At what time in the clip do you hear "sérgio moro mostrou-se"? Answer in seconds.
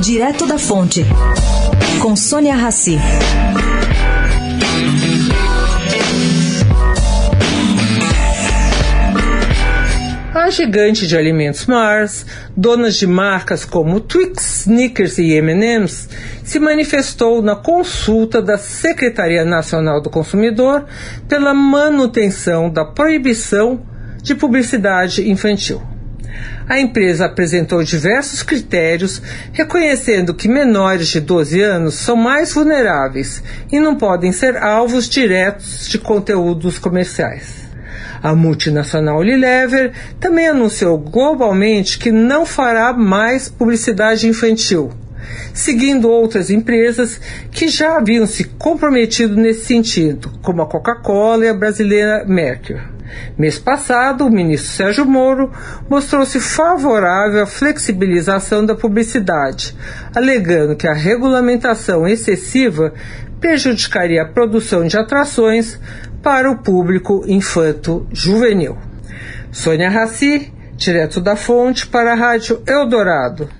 54.70-56.38